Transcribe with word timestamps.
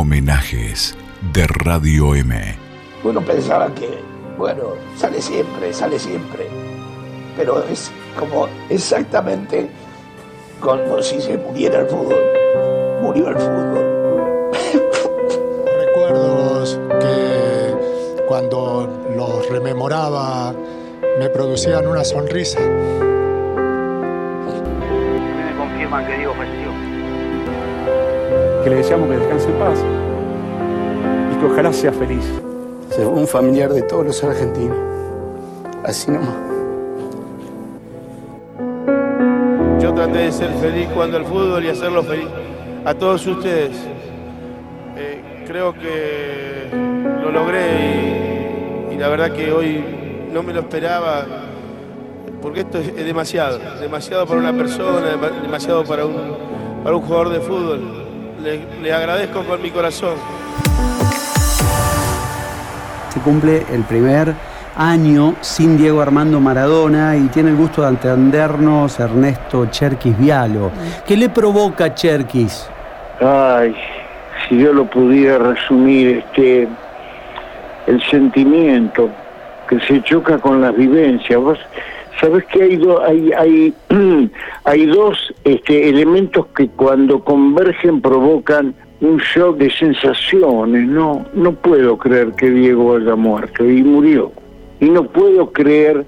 Homenajes 0.00 0.96
de 1.34 1.46
Radio 1.46 2.14
M. 2.14 2.34
Uno 3.04 3.20
pensaba 3.20 3.66
que, 3.74 3.98
bueno, 4.38 4.62
sale 4.96 5.20
siempre, 5.20 5.74
sale 5.74 5.98
siempre. 5.98 6.46
Pero 7.36 7.62
es 7.64 7.92
como 8.18 8.48
exactamente 8.70 9.68
como 10.58 11.02
si 11.02 11.20
se 11.20 11.36
muriera 11.36 11.80
el 11.80 11.86
fútbol. 11.86 12.16
Murió 13.02 13.28
el 13.28 13.36
fútbol. 13.36 14.50
Recuerdos 15.84 16.80
que 16.98 17.74
cuando 18.26 18.88
los 19.14 19.46
rememoraba 19.50 20.54
me 21.18 21.28
producían 21.28 21.86
una 21.86 22.04
sonrisa. 22.04 22.58
Me 22.58 22.68
confirman 25.58 26.06
que 26.06 26.16
Diego 26.16 26.32
falleció. 26.32 26.69
Que 28.62 28.70
le 28.70 28.76
deseamos 28.76 29.08
que 29.08 29.16
descanse 29.16 29.48
en 29.48 29.58
paz 29.58 29.78
y 31.32 31.38
que 31.40 31.46
ojalá 31.46 31.72
sea 31.72 31.92
feliz. 31.92 32.24
Ser 32.90 33.06
un 33.06 33.26
familiar 33.26 33.72
de 33.72 33.82
todos 33.82 34.04
los 34.04 34.22
argentinos. 34.24 34.76
Así 35.84 36.10
nomás. 36.10 36.34
Yo 39.80 39.94
traté 39.94 40.18
de 40.18 40.32
ser 40.32 40.50
feliz 40.60 40.88
jugando 40.92 41.16
al 41.16 41.24
fútbol 41.24 41.64
y 41.64 41.68
hacerlo 41.68 42.02
feliz 42.02 42.26
a 42.84 42.92
todos 42.94 43.26
ustedes. 43.26 43.76
Eh, 44.96 45.44
creo 45.46 45.72
que 45.72 46.68
lo 47.22 47.30
logré 47.32 47.62
y, 48.90 48.94
y 48.94 48.98
la 48.98 49.08
verdad 49.08 49.32
que 49.32 49.50
hoy 49.52 49.82
no 50.32 50.42
me 50.42 50.52
lo 50.52 50.60
esperaba 50.60 51.24
porque 52.42 52.60
esto 52.60 52.78
es, 52.78 52.94
demasiado, 52.94 53.58
demasiado 53.80 54.26
para 54.26 54.40
una 54.40 54.52
persona, 54.52 55.00
dema- 55.14 55.42
demasiado 55.42 55.84
para 55.84 56.04
un, 56.04 56.36
para 56.84 56.96
un 56.96 57.02
jugador 57.02 57.30
de 57.30 57.40
fútbol. 57.40 57.99
Le, 58.42 58.60
le 58.82 58.92
agradezco 58.92 59.42
con 59.44 59.60
mi 59.60 59.70
corazón. 59.70 60.14
Se 63.12 63.20
cumple 63.20 63.64
el 63.72 63.82
primer 63.84 64.34
año 64.76 65.34
sin 65.40 65.76
Diego 65.76 66.00
Armando 66.00 66.40
Maradona 66.40 67.16
y 67.16 67.28
tiene 67.28 67.50
el 67.50 67.56
gusto 67.56 67.82
de 67.82 67.88
atendernos 67.88 68.98
Ernesto 68.98 69.66
Cherkis 69.66 70.16
Vialo. 70.18 70.70
¿Qué 71.06 71.16
le 71.16 71.28
provoca 71.28 71.94
Cherkis? 71.94 72.68
Ay, 73.20 73.74
si 74.48 74.58
yo 74.58 74.72
lo 74.72 74.86
pudiera 74.86 75.38
resumir, 75.38 76.18
este, 76.18 76.68
el 77.86 78.02
sentimiento 78.10 79.10
que 79.68 79.80
se 79.80 80.02
choca 80.02 80.38
con 80.38 80.60
las 80.60 80.74
vivencias. 80.74 81.38
Vos 81.38 81.58
sabés 82.18 82.44
que 82.46 82.62
hay, 82.62 82.76
do- 82.76 83.02
hay, 83.02 83.30
hay, 83.32 83.74
hay 84.64 84.86
dos 84.86 85.32
este, 85.44 85.88
elementos 85.88 86.46
que 86.56 86.68
cuando 86.68 87.22
convergen 87.22 88.00
provocan 88.00 88.74
un 89.00 89.18
shock 89.18 89.56
de 89.58 89.70
sensaciones. 89.70 90.86
No, 90.88 91.24
no 91.34 91.52
puedo 91.52 91.96
creer 91.98 92.32
que 92.36 92.50
Diego 92.50 92.96
haya 92.96 93.14
muerto 93.16 93.68
y 93.68 93.82
murió. 93.82 94.32
Y 94.80 94.86
no 94.90 95.04
puedo 95.04 95.50
creer 95.52 96.06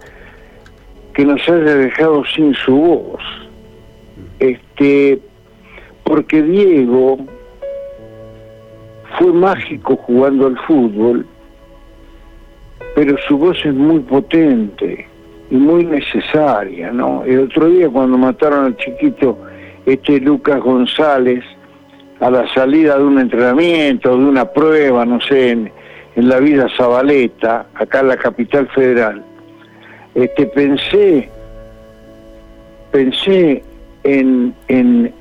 que 1.15 1.25
nos 1.25 1.41
haya 1.49 1.75
dejado 1.77 2.25
sin 2.35 2.55
su 2.55 2.75
voz. 2.77 3.23
Este, 4.39 5.21
porque 6.05 6.43
Diego 6.43 7.19
fue 9.19 9.33
mágico 9.33 9.97
jugando 9.97 10.47
al 10.47 10.59
fútbol, 10.61 11.27
pero 12.95 13.17
su 13.29 13.37
voz 13.39 13.57
es 13.65 13.75
muy 13.75 14.01
potente 14.01 15.07
y 15.53 15.57
muy 15.57 15.85
necesaria, 15.85 16.91
¿no? 16.93 17.25
El 17.25 17.41
otro 17.41 17.69
día 17.69 17.87
cuando 17.91 18.17
mataron 18.17 18.65
al 18.65 18.77
chiquito 18.79 19.39
este 19.85 20.19
Lucas 20.19 20.59
González 20.61 21.45
a 22.21 22.31
la 22.31 22.49
salida 22.55 22.97
de 22.97 23.05
un 23.05 23.19
entrenamiento, 23.19 24.17
de 24.17 24.25
una 24.25 24.47
prueba, 24.47 25.05
no 25.05 25.21
sé, 25.21 25.51
en, 25.51 25.71
la 26.17 26.41
vida 26.41 26.69
Zabaleta, 26.75 27.67
acá 27.75 28.01
en 28.01 28.09
la 28.09 28.17
capital 28.17 28.67
federal, 28.69 29.23
este 30.15 30.47
pensé 30.47 31.29
pensé 32.91 33.63
en, 34.05 34.55
en, 34.69 35.13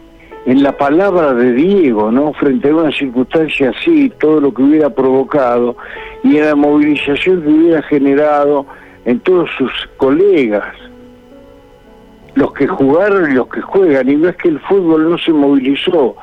en 0.46 0.64
la 0.64 0.78
palabra 0.78 1.34
de 1.34 1.52
Diego, 1.52 2.10
¿no? 2.10 2.32
Frente 2.34 2.70
a 2.70 2.76
una 2.76 2.92
circunstancia 2.94 3.74
así, 3.78 4.10
todo 4.18 4.40
lo 4.40 4.54
que 4.54 4.62
hubiera 4.62 4.90
provocado 4.92 5.76
y 6.24 6.38
en 6.38 6.46
la 6.46 6.56
movilización 6.56 7.42
que 7.42 7.50
hubiera 7.50 7.82
generado 7.82 8.66
en 9.06 9.20
todos 9.22 9.50
sus 9.58 9.72
colegas, 9.98 10.76
los 12.36 12.54
que 12.54 12.68
jugaron 12.68 13.32
y 13.32 13.36
los 13.36 13.48
que 13.48 13.62
juegan, 13.62 14.10
y 14.10 14.16
no 14.16 14.30
es 14.30 14.36
que 14.38 14.50
el 14.50 14.60
fútbol 14.62 15.10
no 15.10 15.18
se 15.18 15.32
movilizó, 15.32 16.16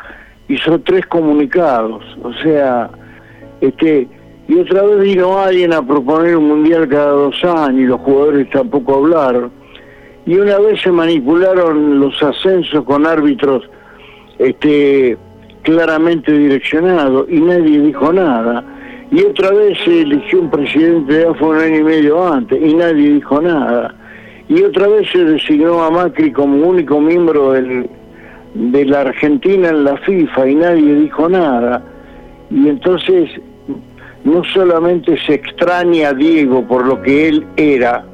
hizo 0.48 0.80
tres 0.80 1.06
comunicados, 1.06 2.04
o 2.22 2.32
sea, 2.34 2.90
este, 3.60 4.08
y 4.48 4.58
otra 4.58 4.82
vez 4.82 5.00
vino 5.00 5.38
alguien 5.38 5.74
a 5.74 5.86
proponer 5.86 6.36
un 6.36 6.48
mundial 6.48 6.88
cada 6.88 7.10
dos 7.10 7.44
años 7.44 7.80
y 7.80 7.84
los 7.86 8.00
jugadores 8.00 8.48
tampoco 8.48 8.96
hablaron. 8.96 9.50
Y 10.24 10.36
una 10.36 10.58
vez 10.58 10.80
se 10.80 10.90
manipularon 10.90 12.00
los 12.00 12.22
ascensos 12.22 12.82
con 12.84 13.06
árbitros 13.06 13.68
este, 14.38 15.18
claramente 15.62 16.32
direccionados 16.32 17.26
y 17.28 17.40
nadie 17.40 17.80
dijo 17.80 18.10
nada. 18.10 18.64
Y 19.10 19.22
otra 19.22 19.50
vez 19.52 19.78
se 19.84 20.02
eligió 20.02 20.40
un 20.40 20.50
presidente 20.50 21.14
de 21.14 21.26
hace 21.26 21.42
un 21.42 21.56
año 21.56 21.76
y 21.76 21.84
medio 21.84 22.26
antes 22.30 22.60
y 22.60 22.74
nadie 22.74 23.14
dijo 23.14 23.40
nada. 23.40 23.94
Y 24.48 24.62
otra 24.62 24.88
vez 24.88 25.08
se 25.10 25.24
designó 25.24 25.82
a 25.82 25.90
Macri 25.90 26.32
como 26.32 26.66
único 26.66 27.00
miembro 27.00 27.52
de 27.52 28.84
la 28.84 29.00
Argentina 29.00 29.70
en 29.70 29.84
la 29.84 29.96
FIFA 29.98 30.48
y 30.48 30.54
nadie 30.54 30.94
dijo 30.94 31.28
nada. 31.28 31.82
Y 32.50 32.68
entonces 32.68 33.30
no 34.24 34.42
solamente 34.52 35.16
se 35.26 35.34
extraña 35.34 36.10
a 36.10 36.14
Diego 36.14 36.66
por 36.66 36.86
lo 36.86 37.00
que 37.02 37.28
él 37.28 37.46
era, 37.56 38.04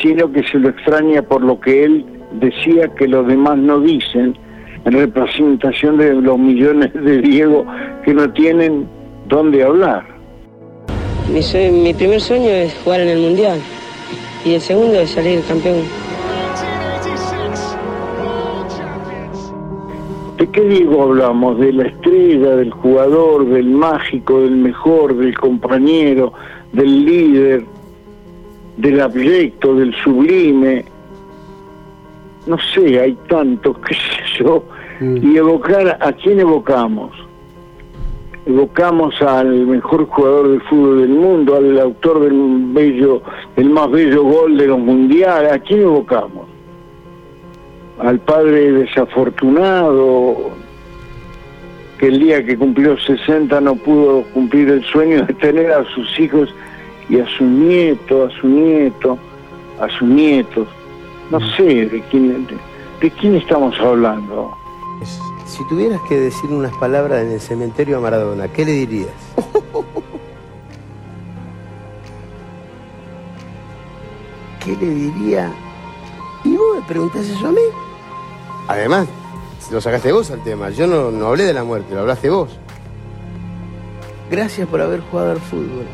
sino 0.00 0.32
que 0.32 0.42
se 0.44 0.58
lo 0.58 0.70
extraña 0.70 1.22
por 1.22 1.42
lo 1.42 1.60
que 1.60 1.84
él 1.84 2.06
decía 2.40 2.88
que 2.94 3.08
los 3.08 3.26
demás 3.26 3.58
no 3.58 3.80
dicen, 3.80 4.36
en 4.84 4.92
representación 4.92 5.98
de 5.98 6.14
los 6.14 6.38
millones 6.38 6.92
de 6.92 7.18
Diego 7.18 7.66
que 8.04 8.14
no 8.14 8.30
tienen 8.32 8.86
dónde 9.28 9.62
hablar. 9.62 10.06
Mi, 11.32 11.42
sue- 11.42 11.70
mi 11.70 11.92
primer 11.94 12.20
sueño 12.20 12.48
es 12.48 12.74
jugar 12.84 13.00
en 13.00 13.08
el 13.08 13.18
Mundial 13.20 13.58
y 14.44 14.54
el 14.54 14.60
segundo 14.60 14.98
es 15.00 15.10
salir 15.10 15.42
campeón. 15.48 15.82
¿De 20.38 20.46
qué 20.50 20.60
Diego 20.62 21.04
hablamos? 21.04 21.58
De 21.58 21.72
la 21.72 21.84
estrella, 21.88 22.56
del 22.56 22.70
jugador, 22.70 23.46
del 23.48 23.66
mágico, 23.70 24.42
del 24.42 24.56
mejor, 24.56 25.16
del 25.16 25.36
compañero, 25.36 26.32
del 26.72 27.06
líder, 27.06 27.64
del 28.76 29.00
abyecto, 29.00 29.74
del 29.74 29.94
sublime. 30.04 30.84
No 32.46 32.58
sé, 32.74 33.00
hay 33.00 33.16
tantos, 33.28 33.78
qué 33.88 33.94
sé 33.94 34.44
yo. 34.44 34.62
Y 35.00 35.36
evocar, 35.36 35.98
¿a 36.00 36.12
quién 36.12 36.40
evocamos? 36.40 37.12
Evocamos 38.46 39.20
al 39.22 39.66
mejor 39.66 40.06
jugador 40.06 40.48
de 40.48 40.60
fútbol 40.60 41.00
del 41.00 41.10
mundo, 41.10 41.56
al 41.56 41.78
autor 41.80 42.20
del 42.20 42.66
bello, 42.68 43.22
del 43.56 43.70
más 43.70 43.90
bello 43.90 44.22
gol 44.22 44.56
de 44.56 44.68
los 44.68 44.78
mundiales. 44.78 45.52
¿A 45.52 45.58
quién 45.58 45.82
evocamos? 45.82 46.46
al 47.98 48.20
padre 48.20 48.72
desafortunado 48.72 50.50
que 51.98 52.08
el 52.08 52.18
día 52.18 52.44
que 52.44 52.56
cumplió 52.56 52.98
60 52.98 53.58
no 53.62 53.74
pudo 53.76 54.22
cumplir 54.34 54.68
el 54.68 54.84
sueño 54.84 55.24
de 55.24 55.32
tener 55.34 55.72
a 55.72 55.84
sus 55.94 56.18
hijos 56.20 56.54
y 57.08 57.20
a 57.20 57.26
su 57.38 57.44
nieto, 57.44 58.24
a 58.24 58.30
su 58.40 58.48
nieto, 58.48 59.18
a 59.80 59.88
sus 59.88 60.08
nietos. 60.08 60.68
No 61.30 61.40
sé 61.56 61.86
de 61.86 62.02
quién, 62.10 62.46
de, 62.46 62.56
de 63.00 63.10
quién 63.12 63.36
estamos 63.36 63.78
hablando. 63.80 64.54
Si 65.46 65.64
tuvieras 65.68 66.00
que 66.02 66.18
decir 66.18 66.50
unas 66.50 66.74
palabras 66.76 67.22
en 67.22 67.30
el 67.32 67.40
cementerio 67.40 67.98
a 67.98 68.00
Maradona, 68.00 68.48
¿qué 68.48 68.64
le 68.64 68.72
dirías? 68.72 69.10
¿Qué 74.64 74.74
le 74.76 74.86
diría? 74.86 75.52
¿Y 76.42 76.56
vos 76.56 76.78
me 76.80 76.82
preguntás 76.86 77.26
eso 77.26 77.46
a 77.46 77.52
mí? 77.52 77.60
Además, 78.66 79.06
lo 79.70 79.80
sacaste 79.80 80.10
vos 80.10 80.32
al 80.32 80.42
tema. 80.42 80.70
Yo 80.70 80.88
no, 80.88 81.12
no 81.12 81.28
hablé 81.28 81.44
de 81.44 81.52
la 81.54 81.62
muerte, 81.62 81.94
lo 81.94 82.00
hablaste 82.00 82.28
vos. 82.28 82.58
Gracias 84.28 84.68
por 84.68 84.80
haber 84.80 85.00
jugado 85.02 85.30
al 85.30 85.40
fútbol. 85.40 85.86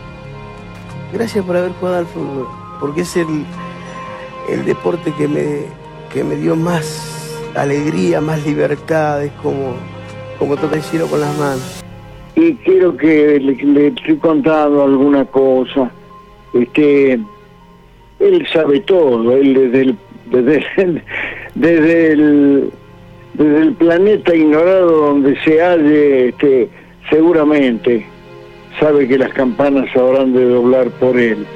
Gracias 1.12 1.44
por 1.44 1.58
haber 1.58 1.72
jugado 1.74 1.98
al 1.98 2.06
fútbol. 2.06 2.48
Porque 2.80 3.02
es 3.02 3.14
el, 3.16 3.44
el 4.48 4.64
deporte 4.64 5.12
que 5.12 5.28
me, 5.28 5.66
que 6.10 6.24
me 6.24 6.36
dio 6.36 6.56
más 6.56 7.11
alegría, 7.54 8.20
más 8.20 8.44
libertad. 8.46 9.22
Es 9.24 9.32
como, 9.42 9.74
como 10.38 10.56
tocar 10.56 10.78
el 10.78 10.82
cielo 10.84 11.06
con 11.06 11.20
las 11.20 11.36
manos. 11.38 11.82
Y 12.34 12.54
quiero 12.56 12.96
que 12.96 13.38
le, 13.40 13.54
le 13.54 13.86
estoy 13.88 14.16
contando 14.16 14.82
alguna 14.84 15.24
cosa. 15.26 15.90
Este, 16.54 17.12
él 18.20 18.46
sabe 18.52 18.80
todo, 18.80 19.32
él 19.36 19.54
desde 19.54 19.80
el, 19.82 19.96
desde, 20.30 20.64
el- 20.82 21.02
desde 21.54 22.12
el, 22.12 22.70
desde 23.34 23.58
el 23.62 23.72
planeta 23.74 24.34
ignorado 24.34 24.90
donde 25.08 25.36
se 25.42 25.60
halle, 25.62 26.28
este, 26.28 26.68
seguramente 27.10 28.06
sabe 28.80 29.06
que 29.08 29.18
las 29.18 29.32
campanas 29.34 29.88
habrán 29.96 30.32
de 30.32 30.44
doblar 30.44 30.88
por 30.92 31.18
él. 31.18 31.46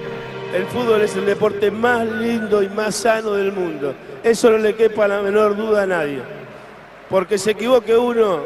El 0.55 0.65
fútbol 0.65 1.03
es 1.03 1.17
el 1.17 1.27
deporte 1.27 1.71
más 1.71 2.07
lindo 2.21 2.63
y 2.63 2.69
más 2.71 2.95
sano 2.95 3.33
del 3.33 3.53
mundo. 3.53 3.95
Eso 4.27 4.51
no 4.51 4.59
le 4.59 4.75
quepa 4.75 5.07
la 5.07 5.23
menor 5.23 5.57
duda 5.57 5.85
a 5.85 5.87
nadie. 5.87 6.19
Porque 7.09 7.39
se 7.39 7.53
equivoque 7.53 7.97
uno, 7.97 8.41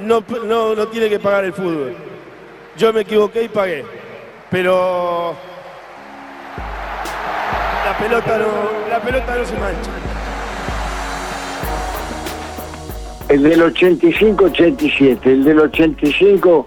no, 0.00 0.24
no, 0.46 0.74
no 0.74 0.88
tiene 0.88 1.10
que 1.10 1.18
pagar 1.18 1.44
el 1.44 1.52
fútbol. 1.52 1.94
Yo 2.78 2.94
me 2.94 3.02
equivoqué 3.02 3.42
y 3.42 3.48
pagué. 3.48 3.84
Pero 4.50 5.36
la 7.84 7.98
pelota 7.98 8.38
no, 8.38 8.88
la 8.88 9.02
pelota 9.02 9.36
no 9.36 9.44
se 9.44 9.52
mancha. 9.58 9.90
El 13.28 13.42
del 13.42 13.60
85-87, 13.60 15.26
el 15.26 15.44
del 15.44 15.60
85 15.60 16.66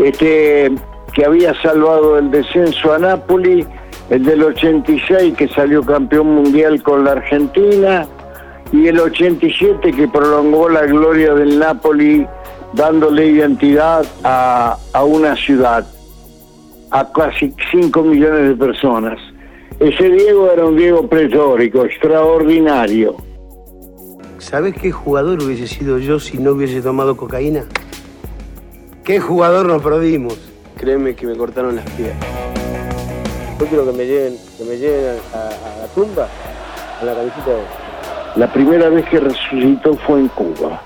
este, 0.00 0.72
que 1.14 1.24
había 1.24 1.54
salvado 1.62 2.18
el 2.18 2.32
descenso 2.32 2.92
a 2.92 2.98
Nápoles, 2.98 3.68
el 4.10 4.24
del 4.24 4.42
86 4.42 5.34
que 5.36 5.48
salió 5.48 5.82
campeón 5.82 6.34
mundial 6.34 6.82
con 6.82 7.04
la 7.04 7.12
Argentina 7.12 8.06
y 8.72 8.88
el 8.88 8.98
87 8.98 9.92
que 9.92 10.08
prolongó 10.08 10.68
la 10.68 10.84
gloria 10.86 11.34
del 11.34 11.58
Napoli 11.58 12.26
dándole 12.72 13.26
identidad 13.26 14.04
a, 14.24 14.76
una 15.04 15.36
ciudad, 15.36 15.86
a 16.90 17.12
casi 17.12 17.54
5 17.70 18.02
millones 18.02 18.48
de 18.48 18.54
personas. 18.54 19.18
Ese 19.78 20.10
Diego 20.10 20.50
era 20.50 20.66
un 20.66 20.76
Diego 20.76 21.08
pretórico, 21.08 21.84
extraordinario. 21.84 23.16
¿Sabes 24.38 24.74
qué 24.74 24.90
jugador 24.90 25.42
hubiese 25.42 25.66
sido 25.66 25.98
yo 25.98 26.18
si 26.18 26.38
no 26.38 26.52
hubiese 26.52 26.82
tomado 26.82 27.16
cocaína? 27.16 27.64
¿Qué 29.04 29.20
jugador 29.20 29.66
nos 29.66 29.82
perdimos? 29.82 30.38
Créeme 30.76 31.14
que 31.14 31.26
me 31.26 31.36
cortaron 31.36 31.76
las 31.76 31.88
piernas. 31.90 32.39
Yo 33.60 33.66
quiero 33.66 33.84
que 33.84 33.92
me 33.92 34.06
lleven, 34.06 34.38
que 34.56 34.64
me 34.64 34.78
lleven 34.78 35.18
a, 35.34 35.80
la 35.82 35.86
tumba, 35.94 36.26
a 36.98 37.04
la 37.04 37.14
cabecita 37.14 37.50
de... 37.50 37.62
La 38.36 38.50
primera 38.50 38.88
vez 38.88 39.06
que 39.10 39.20
resucitó 39.20 39.94
fue 40.06 40.20
en 40.20 40.28
Cuba. 40.28 40.80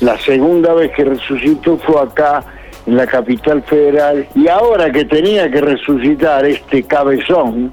La 0.00 0.16
segunda 0.20 0.74
vez 0.74 0.92
que 0.92 1.04
resucitó 1.04 1.76
fue 1.78 2.00
acá, 2.00 2.44
en 2.86 2.96
la 2.96 3.06
capital 3.06 3.64
federal. 3.64 4.28
Y 4.36 4.46
ahora 4.46 4.92
que 4.92 5.04
tenía 5.06 5.50
que 5.50 5.60
resucitar 5.60 6.46
este 6.46 6.84
cabezón, 6.84 7.72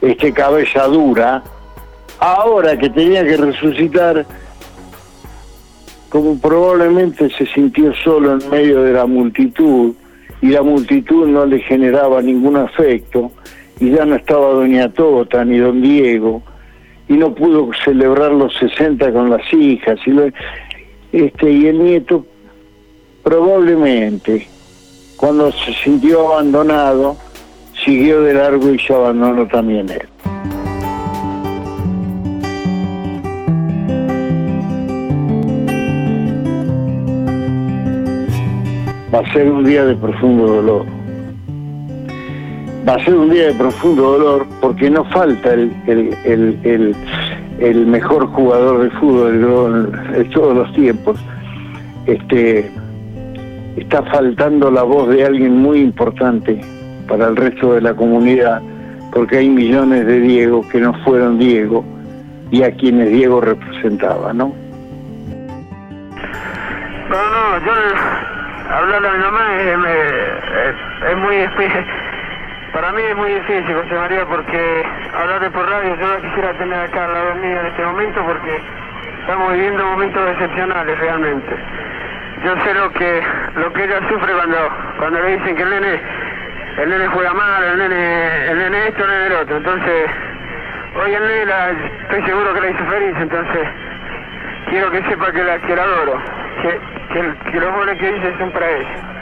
este 0.00 0.32
cabeza 0.32 0.86
dura, 0.86 1.42
ahora 2.18 2.78
que 2.78 2.88
tenía 2.88 3.24
que 3.24 3.36
resucitar, 3.36 4.24
como 6.08 6.38
probablemente 6.38 7.28
se 7.28 7.44
sintió 7.46 7.92
solo 8.02 8.38
en 8.40 8.48
medio 8.48 8.82
de 8.82 8.94
la 8.94 9.04
multitud, 9.04 9.92
y 10.40 10.48
la 10.48 10.62
multitud 10.62 11.26
no 11.26 11.44
le 11.46 11.60
generaba 11.60 12.22
ningún 12.22 12.56
afecto, 12.56 13.32
y 13.80 13.90
ya 13.90 14.04
no 14.04 14.16
estaba 14.16 14.52
doña 14.52 14.92
Tota 14.92 15.44
ni 15.44 15.58
don 15.58 15.82
Diego, 15.82 16.42
y 17.08 17.14
no 17.14 17.34
pudo 17.34 17.70
celebrar 17.84 18.32
los 18.32 18.54
60 18.56 19.12
con 19.12 19.30
las 19.30 19.52
hijas 19.52 19.98
y, 20.06 20.16
este 21.12 21.68
el 21.68 21.82
nieto 21.82 22.26
probablemente 23.22 24.46
cuando 25.16 25.50
se 25.52 25.72
sintió 25.72 26.32
abandonado 26.32 27.16
siguió 27.84 28.22
de 28.22 28.34
largo 28.34 28.70
y 28.70 28.78
se 28.78 28.92
abandonó 28.92 29.46
también 29.46 29.88
él. 29.88 30.08
Va 39.14 39.20
a 39.20 39.32
ser 39.32 39.50
un 39.50 39.64
día 39.64 39.84
de 39.84 39.94
profundo 39.96 40.46
dolor. 40.46 40.95
Va 42.88 42.94
a 42.94 43.04
ser 43.04 43.14
un 43.14 43.30
día 43.30 43.48
de 43.48 43.54
profundo 43.54 44.12
dolor 44.12 44.46
porque 44.60 44.88
no 44.88 45.04
falta 45.06 45.52
el, 45.54 45.72
el, 45.86 46.94
el, 47.58 47.86
mejor 47.86 48.26
jugador 48.28 48.82
de 48.84 48.90
fútbol 48.90 50.02
de, 50.12 50.24
todos 50.26 50.54
los 50.56 50.72
tiempos. 50.72 51.18
Este, 52.06 52.70
está 53.76 54.02
faltando 54.04 54.70
la 54.70 54.84
voz 54.84 55.08
de 55.08 55.24
alguien 55.26 55.56
muy 55.58 55.80
importante 55.80 56.60
para 57.08 57.26
el 57.26 57.34
resto 57.36 57.74
de 57.74 57.80
la 57.80 57.94
comunidad, 57.94 58.62
porque 59.12 59.38
hay 59.38 59.48
millones 59.48 60.06
de 60.06 60.20
Diego 60.20 60.62
que 60.68 60.78
no 60.80 60.94
fueron 61.02 61.38
Diego 61.38 61.84
y 62.52 62.62
a 62.62 62.70
quienes 62.70 63.10
Diego 63.10 63.40
representaba, 63.40 64.32
¿no? 64.32 64.52
No, 67.10 67.16
no, 67.16 67.66
yo 67.66 67.72
hablarle 68.70 69.08
a 69.08 69.12
mi 69.12 69.18
mamá 69.18 69.54
es, 69.60 69.68
es- 70.68 71.74
es. 71.74 71.86
Para 72.76 72.92
mí 72.92 73.00
es 73.00 73.16
muy 73.16 73.30
difícil, 73.32 73.74
José 73.74 73.94
María, 73.94 74.26
porque 74.26 74.84
hablarle 75.18 75.50
por 75.50 75.66
radio 75.66 75.94
yo 75.96 76.08
la 76.08 76.20
quisiera 76.20 76.52
tener 76.58 76.78
acá 76.78 77.06
al 77.06 77.12
lado 77.14 77.34
mío 77.36 77.58
en 77.58 77.66
este 77.68 77.82
momento 77.82 78.22
porque 78.22 78.60
estamos 79.20 79.50
viviendo 79.54 79.82
momentos 79.86 80.30
excepcionales 80.32 80.98
realmente. 80.98 81.56
Yo 82.44 82.54
sé 82.62 82.74
lo 82.74 82.92
que 82.92 83.22
lo 83.54 83.72
que 83.72 83.82
ella 83.84 83.98
sufre 84.10 84.30
cuando 84.30 84.58
cuando 84.98 85.20
le 85.22 85.38
dicen 85.38 85.56
que 85.56 85.62
el 85.62 85.70
nene 85.70 86.00
el 86.76 86.90
nene 86.90 87.06
juega 87.06 87.32
mal, 87.32 87.64
el 87.64 87.78
nene 87.78 88.46
el 88.50 88.58
nene 88.58 88.88
esto, 88.88 89.04
el 89.04 89.10
nene 89.10 89.26
el 89.28 89.32
otro. 89.32 89.56
Entonces, 89.56 90.10
hoy 91.02 91.14
el 91.14 91.22
nene 91.26 91.46
la- 91.46 91.70
estoy 91.70 92.22
seguro 92.26 92.52
que 92.52 92.60
la 92.60 92.68
hizo 92.72 92.84
feliz, 92.84 93.14
entonces 93.18 93.68
quiero 94.68 94.90
que 94.90 95.02
sepa 95.04 95.32
que 95.32 95.42
la, 95.42 95.58
que 95.60 95.74
la 95.76 95.82
adoro, 95.82 96.20
que, 96.60 96.78
que, 97.14 97.50
que 97.52 97.58
los 97.58 97.72
goles 97.74 97.98
que 97.98 98.12
dice 98.12 98.34
son 98.38 98.50
para 98.50 98.68
ella. 98.70 99.15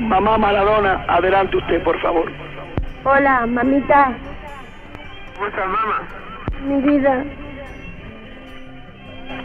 Mamá 0.00 0.36
Maradona, 0.38 1.04
adelante 1.08 1.56
usted, 1.56 1.82
por 1.82 1.98
favor. 2.00 2.30
Hola, 3.04 3.46
mamita, 3.46 4.12
¿Cómo 5.34 5.46
estás, 5.48 5.66
mamá? 5.66 6.02
mi 6.66 6.80
vida. 6.82 7.24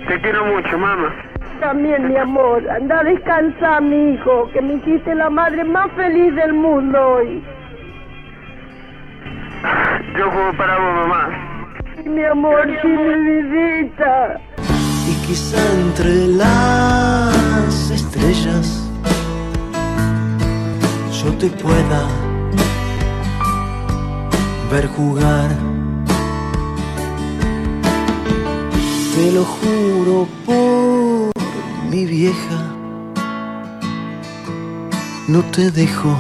Te 0.08 0.22
quiero 0.22 0.46
mucho, 0.46 0.78
mamá. 0.78 1.14
También, 1.60 2.08
mi 2.10 2.18
amor. 2.18 2.68
Anda 2.70 3.00
a 3.00 3.04
descansar, 3.04 3.82
mi 3.82 4.14
hijo, 4.14 4.50
que 4.52 4.62
me 4.62 4.74
hiciste 4.76 5.14
la 5.14 5.30
madre 5.30 5.64
más 5.64 5.92
feliz 5.92 6.34
del 6.36 6.54
mundo 6.54 7.00
hoy. 7.00 7.44
Yo 10.18 10.32
juego 10.32 10.54
para 10.58 10.78
vos, 10.80 10.96
mamá. 11.08 11.30
Sí, 12.04 12.10
mi 12.10 12.24
amor, 12.24 12.68
sí, 12.82 12.88
mi 12.88 13.14
vidita. 13.32 14.40
y 15.08 15.28
quizá 15.28 15.62
entre 15.82 16.28
las 16.38 17.92
estrellas 17.92 18.81
yo 21.24 21.32
te 21.38 21.50
pueda 21.50 22.08
ver 24.72 24.88
jugar. 24.88 25.50
Te 29.16 29.32
lo 29.32 29.44
juro 29.44 30.28
por 30.46 31.32
mi 31.90 32.06
vieja, 32.06 32.60
no 35.28 35.44
te 35.52 35.70
dejo 35.70 36.16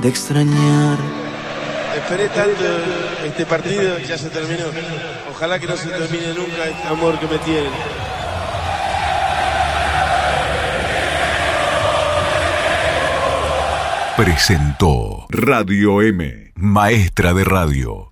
de 0.00 0.08
extrañar. 0.08 0.96
Esperé 1.96 2.28
tanto 2.28 2.64
este 3.26 3.44
partido, 3.44 3.98
ya 3.98 4.16
se 4.16 4.30
terminó. 4.30 4.64
Ojalá 5.30 5.58
que 5.58 5.66
no 5.66 5.76
se 5.76 5.88
termine 5.88 6.32
nunca 6.34 6.68
este 6.68 6.88
amor 6.88 7.18
que 7.18 7.26
me 7.26 7.38
tienen. 7.38 8.09
Presentó 14.22 15.24
Radio 15.30 16.02
M, 16.02 16.52
Maestra 16.54 17.32
de 17.32 17.42
Radio. 17.42 18.09